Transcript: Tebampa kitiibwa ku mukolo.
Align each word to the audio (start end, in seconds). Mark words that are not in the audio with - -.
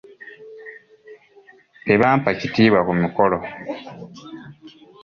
Tebampa 1.85 2.29
kitiibwa 2.39 2.79
ku 2.87 2.93
mukolo. 3.01 3.37